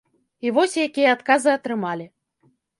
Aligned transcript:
І 0.47 0.53
вось 0.55 0.77
якія 0.85 1.13
адказы 1.17 1.53
атрымалі. 1.59 2.11